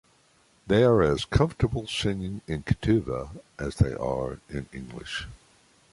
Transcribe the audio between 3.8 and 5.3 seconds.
are in English.